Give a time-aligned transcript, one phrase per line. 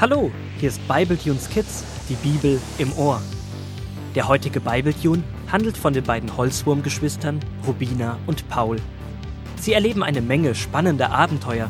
[0.00, 3.20] Hallo, hier ist Bibletunes Kids, die Bibel im Ohr.
[4.14, 8.76] Der heutige Bibletune handelt von den beiden Holzwurmgeschwistern Rubina und Paul.
[9.56, 11.68] Sie erleben eine Menge spannender Abenteuer.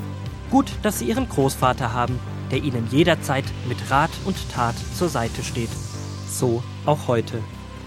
[0.50, 2.20] Gut, dass sie ihren Großvater haben,
[2.50, 5.70] der ihnen jederzeit mit Rat und Tat zur Seite steht.
[6.30, 7.42] So auch heute,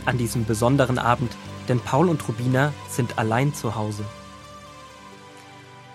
[0.08, 1.32] an diesem besonderen Abend,
[1.70, 4.04] denn Paul und Rubina sind allein zu Hause.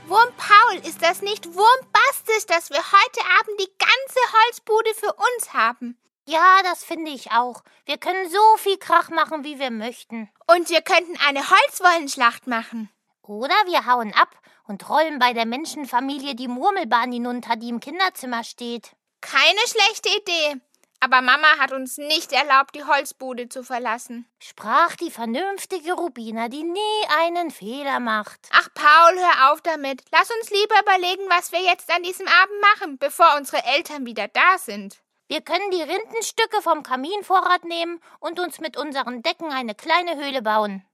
[0.07, 5.53] Wurm Paul, ist das nicht wurmbastisch, dass wir heute Abend die ganze Holzbude für uns
[5.53, 5.99] haben?
[6.29, 7.63] Ja, das finde ich auch.
[7.85, 10.29] Wir können so viel Krach machen, wie wir möchten.
[10.47, 12.91] Und wir könnten eine Holzwollenschlacht machen.
[13.23, 18.43] Oder wir hauen ab und rollen bei der Menschenfamilie die Murmelbahn hinunter, die im Kinderzimmer
[18.43, 18.93] steht.
[19.21, 20.61] Keine schlechte Idee.
[21.01, 24.27] Aber Mama hat uns nicht erlaubt, die Holzbude zu verlassen.
[24.39, 28.49] Sprach die vernünftige Rubina, die nie einen Fehler macht.
[28.53, 30.03] Ach, Paul, hör auf damit.
[30.11, 34.29] Lass uns lieber überlegen, was wir jetzt an diesem Abend machen, bevor unsere Eltern wieder
[34.29, 35.03] da sind.
[35.29, 40.41] Wir können die Rindenstücke vom Kaminvorrat nehmen und uns mit unseren Decken eine kleine Höhle
[40.41, 40.85] bauen.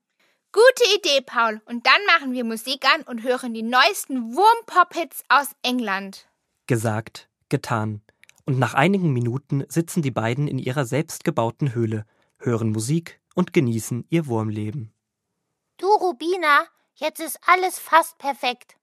[0.52, 1.60] Gute Idee, Paul.
[1.66, 6.28] Und dann machen wir Musik an und hören die neuesten Wurmpop-Hits aus England.
[6.66, 8.02] Gesagt, getan.
[8.44, 12.04] Und nach einigen Minuten sitzen die beiden in ihrer selbstgebauten Höhle,
[12.38, 14.92] hören Musik und genießen ihr Wurmleben.
[15.78, 18.76] Du, Rubina, jetzt ist alles fast perfekt.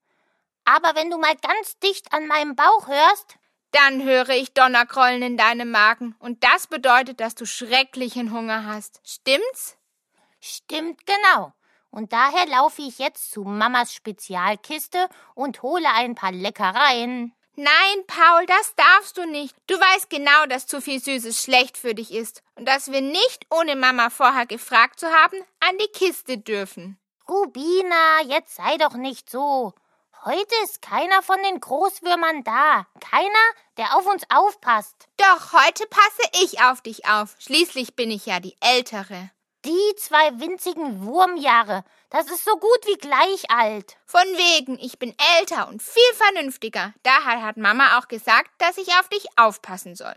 [0.66, 3.38] Aber wenn du mal ganz dicht an meinem Bauch hörst,
[3.72, 6.16] dann höre ich Donnerkrollen in deinem Magen.
[6.20, 9.02] Und das bedeutet, dass du schrecklichen Hunger hast.
[9.04, 9.78] Stimmt's?
[10.40, 11.54] Stimmt genau.
[11.92, 17.34] Und daher laufe ich jetzt zu Mamas Spezialkiste und hole ein paar Leckereien.
[17.62, 19.54] Nein, Paul, das darfst du nicht.
[19.68, 23.46] Du weißt genau, dass zu viel Süßes schlecht für dich ist und dass wir nicht,
[23.50, 26.98] ohne Mama vorher gefragt zu haben, an die Kiste dürfen.
[27.28, 29.74] Rubina, jetzt sei doch nicht so.
[30.24, 32.88] Heute ist keiner von den Großwürmern da.
[33.02, 35.10] Keiner, der auf uns aufpasst.
[35.18, 37.36] Doch, heute passe ich auf dich auf.
[37.40, 39.32] Schließlich bin ich ja die Ältere.
[39.66, 43.98] Die zwei winzigen Wurmjahre, das ist so gut wie gleich alt.
[44.06, 46.94] Von wegen, ich bin älter und viel vernünftiger.
[47.04, 50.16] Daher hat Mama auch gesagt, dass ich auf dich aufpassen soll.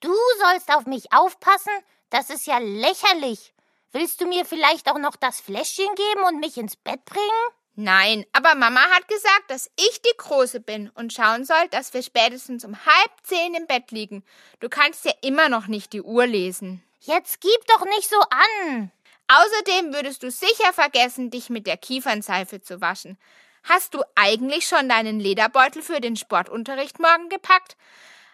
[0.00, 1.72] Du sollst auf mich aufpassen?
[2.10, 3.54] Das ist ja lächerlich.
[3.92, 7.48] Willst du mir vielleicht auch noch das Fläschchen geben und mich ins Bett bringen?
[7.76, 12.02] Nein, aber Mama hat gesagt, dass ich die Große bin und schauen soll, dass wir
[12.02, 14.24] spätestens um halb zehn im Bett liegen.
[14.60, 16.84] Du kannst ja immer noch nicht die Uhr lesen.
[17.06, 18.90] Jetzt gib doch nicht so an.
[19.28, 23.18] Außerdem würdest du sicher vergessen, dich mit der Kiefernseife zu waschen.
[23.62, 27.76] Hast du eigentlich schon deinen Lederbeutel für den Sportunterricht morgen gepackt?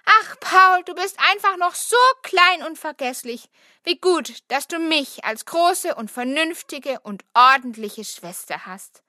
[0.05, 3.51] Ach, Paul, du bist einfach noch so klein und vergesslich.
[3.83, 9.03] Wie gut, dass du mich als große und vernünftige und ordentliche Schwester hast.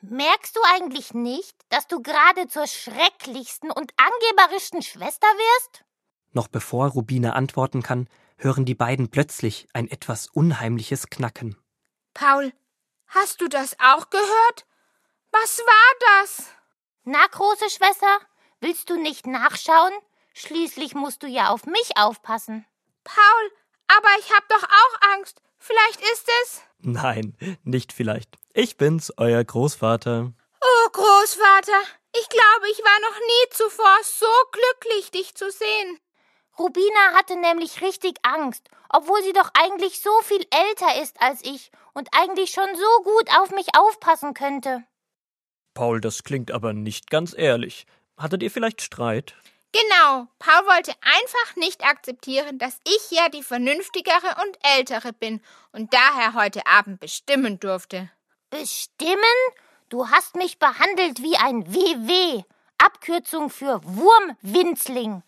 [0.00, 5.84] Merkst du eigentlich nicht, dass du gerade zur schrecklichsten und angeberischsten Schwester wirst?
[6.32, 11.56] Noch bevor Rubine antworten kann, hören die beiden plötzlich ein etwas unheimliches Knacken.
[12.14, 12.52] Paul,
[13.08, 14.66] hast du das auch gehört?
[15.32, 16.46] Was war das?
[17.04, 18.18] Na, große Schwester,
[18.60, 19.92] willst du nicht nachschauen?
[20.34, 22.66] Schließlich musst du ja auf mich aufpassen.
[23.04, 23.50] Paul,
[23.88, 25.40] aber ich hab doch auch Angst.
[25.58, 26.62] Vielleicht ist es.
[26.78, 28.36] Nein, nicht vielleicht.
[28.52, 30.32] Ich bin's, euer Großvater.
[30.60, 31.82] Oh, Großvater,
[32.18, 36.00] ich glaube, ich war noch nie zuvor so glücklich, dich zu sehen.
[36.58, 41.70] Rubina hatte nämlich richtig Angst, obwohl sie doch eigentlich so viel älter ist als ich
[41.92, 44.84] und eigentlich schon so gut auf mich aufpassen könnte.
[45.74, 47.86] Paul, das klingt aber nicht ganz ehrlich.
[48.16, 49.34] Hattet ihr vielleicht Streit?
[49.72, 55.92] Genau, Paul wollte einfach nicht akzeptieren, dass ich ja die vernünftigere und ältere bin und
[55.92, 58.10] daher heute Abend bestimmen durfte.
[58.48, 59.20] Bestimmen?
[59.90, 62.42] Du hast mich behandelt wie ein WW,
[62.78, 65.22] Abkürzung für Wurmwinzling.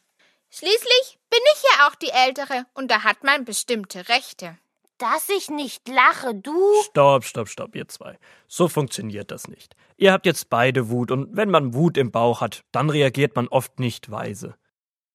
[0.51, 4.57] Schließlich bin ich ja auch die Ältere und da hat man bestimmte Rechte.
[4.99, 6.57] Dass ich nicht lache, du.
[6.85, 8.19] Stopp, stopp, stopp, ihr zwei.
[8.49, 9.77] So funktioniert das nicht.
[9.97, 13.47] Ihr habt jetzt beide Wut und wenn man Wut im Bauch hat, dann reagiert man
[13.47, 14.56] oft nicht weise.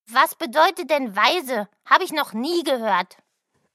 [0.08, 1.68] Was bedeutet denn weise?
[1.86, 3.18] Habe ich noch nie gehört.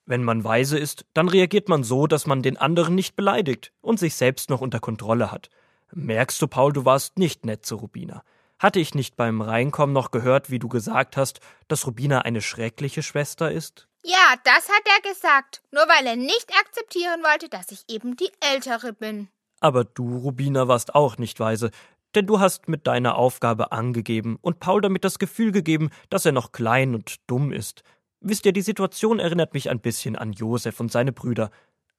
[0.06, 3.99] Wenn man weise ist, dann reagiert man so, dass man den anderen nicht beleidigt und
[3.99, 5.50] sich selbst noch unter Kontrolle hat.
[5.93, 8.22] Merkst du, Paul, du warst nicht nett zu Rubina.
[8.58, 13.02] Hatte ich nicht beim Reinkommen noch gehört, wie du gesagt hast, dass Rubina eine schreckliche
[13.02, 13.87] Schwester ist?
[14.05, 18.31] Ja, das hat er gesagt, nur weil er nicht akzeptieren wollte, dass ich eben die
[18.40, 19.28] Ältere bin.
[19.60, 21.70] Aber du, Rubina, warst auch nicht weise,
[22.14, 26.32] denn du hast mit deiner Aufgabe angegeben und Paul damit das Gefühl gegeben, dass er
[26.32, 27.82] noch klein und dumm ist.
[28.20, 31.50] Wisst ihr, die Situation erinnert mich ein bisschen an Josef und seine Brüder.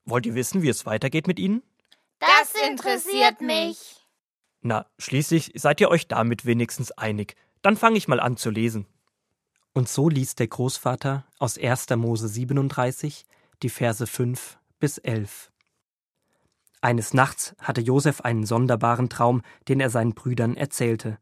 [0.04, 1.62] Wollt ihr wissen, wie es weitergeht mit ihnen?
[2.18, 3.99] Das interessiert mich.
[4.62, 7.36] Na, schließlich seid ihr euch damit wenigstens einig.
[7.62, 8.86] Dann fange ich mal an zu lesen.
[9.72, 11.88] Und so liest der Großvater aus 1.
[11.96, 13.24] Mose 37
[13.62, 15.50] die Verse 5 bis 11.
[16.80, 21.18] Eines Nachts hatte Josef einen sonderbaren Traum, den er seinen Brüdern erzählte.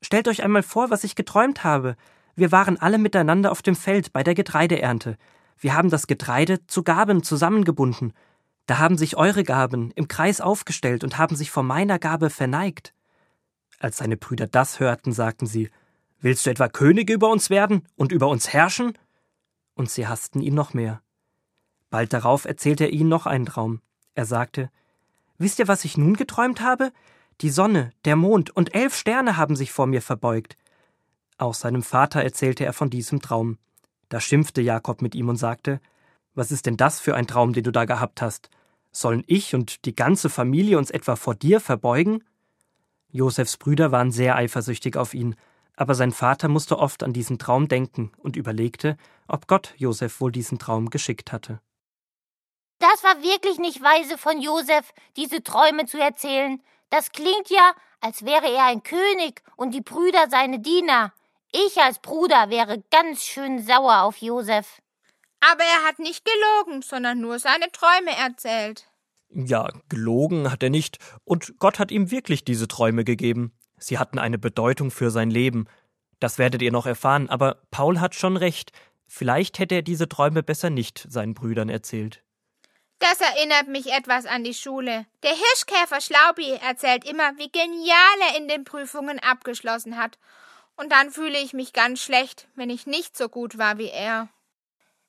[0.00, 1.96] Stellt euch einmal vor, was ich geträumt habe.
[2.36, 5.16] Wir waren alle miteinander auf dem Feld bei der Getreideernte.
[5.58, 8.12] Wir haben das Getreide zu Gaben zusammengebunden.
[8.68, 12.92] Da haben sich eure Gaben im Kreis aufgestellt und haben sich vor meiner Gabe verneigt.
[13.78, 15.70] Als seine Brüder das hörten, sagten sie,
[16.20, 18.92] Willst du etwa Könige über uns werden und über uns herrschen?
[19.74, 21.00] Und sie hassten ihn noch mehr.
[21.88, 23.80] Bald darauf erzählte er ihnen noch einen Traum.
[24.14, 24.70] Er sagte,
[25.38, 26.92] Wisst ihr, was ich nun geträumt habe?
[27.40, 30.58] Die Sonne, der Mond und elf Sterne haben sich vor mir verbeugt.
[31.38, 33.56] Auch seinem Vater erzählte er von diesem Traum.
[34.10, 35.80] Da schimpfte Jakob mit ihm und sagte,
[36.34, 38.50] Was ist denn das für ein Traum, den du da gehabt hast?
[38.90, 42.24] Sollen ich und die ganze Familie uns etwa vor dir verbeugen?
[43.10, 45.36] Josefs Brüder waren sehr eifersüchtig auf ihn,
[45.76, 48.96] aber sein Vater musste oft an diesen Traum denken und überlegte,
[49.28, 51.60] ob Gott Josef wohl diesen Traum geschickt hatte.
[52.78, 56.62] Das war wirklich nicht weise von Josef, diese Träume zu erzählen.
[56.90, 61.12] Das klingt ja, als wäre er ein König und die Brüder seine Diener.
[61.52, 64.80] Ich als Bruder wäre ganz schön sauer auf Josef.
[65.40, 68.88] Aber er hat nicht gelogen, sondern nur seine Träume erzählt.
[69.30, 73.52] Ja, gelogen hat er nicht, und Gott hat ihm wirklich diese Träume gegeben.
[73.76, 75.66] Sie hatten eine Bedeutung für sein Leben.
[76.18, 78.72] Das werdet ihr noch erfahren, aber Paul hat schon recht.
[79.06, 82.22] Vielleicht hätte er diese Träume besser nicht seinen Brüdern erzählt.
[82.98, 85.06] Das erinnert mich etwas an die Schule.
[85.22, 87.96] Der Hirschkäfer Schlaubi erzählt immer, wie genial
[88.28, 90.18] er in den Prüfungen abgeschlossen hat.
[90.76, 94.28] Und dann fühle ich mich ganz schlecht, wenn ich nicht so gut war wie er.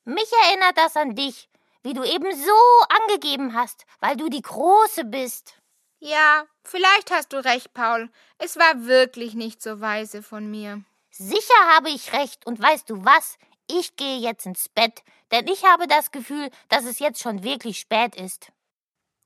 [0.09, 1.49] Mich erinnert das an dich,
[1.83, 5.53] wie du eben so angegeben hast, weil du die Große bist.
[5.99, 8.09] Ja, vielleicht hast du recht, Paul.
[8.39, 10.83] Es war wirklich nicht so weise von mir.
[11.11, 13.37] Sicher habe ich recht, und weißt du was?
[13.67, 17.77] Ich gehe jetzt ins Bett, denn ich habe das Gefühl, dass es jetzt schon wirklich
[17.77, 18.51] spät ist.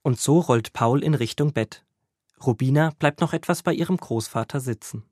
[0.01, 1.85] Und so rollt Paul in Richtung Bett.
[2.45, 5.09] Rubina bleibt noch etwas bei ihrem Großvater sitzen.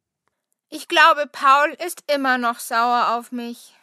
[0.67, 3.73] Ich glaube, Paul ist immer noch sauer auf mich.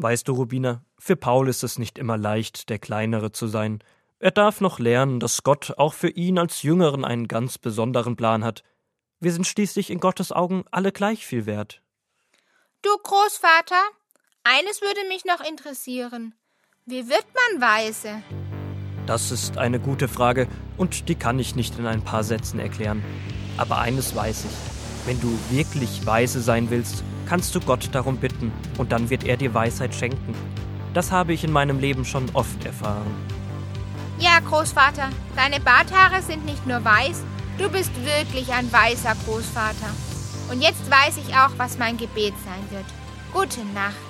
[0.00, 3.82] Weißt du, Rubina, für Paul ist es nicht immer leicht, der Kleinere zu sein.
[4.20, 8.44] Er darf noch lernen, dass Gott auch für ihn als Jüngeren einen ganz besonderen Plan
[8.44, 8.62] hat.
[9.18, 11.82] Wir sind schließlich in Gottes Augen alle gleich viel wert.
[12.82, 13.82] Du Großvater,
[14.44, 16.32] eines würde mich noch interessieren.
[16.86, 18.22] Wie wird man weise?
[19.06, 20.46] Das ist eine gute Frage
[20.76, 23.02] und die kann ich nicht in ein paar Sätzen erklären.
[23.56, 25.08] Aber eines weiß ich.
[25.08, 29.36] Wenn du wirklich weise sein willst, kannst du Gott darum bitten und dann wird er
[29.36, 30.34] dir Weisheit schenken.
[30.94, 33.14] Das habe ich in meinem Leben schon oft erfahren.
[34.18, 37.22] Ja, Großvater, deine Barthaare sind nicht nur weiß,
[37.58, 39.90] du bist wirklich ein weißer Großvater.
[40.50, 42.86] Und jetzt weiß ich auch, was mein Gebet sein wird.
[43.32, 44.07] Gute Nacht.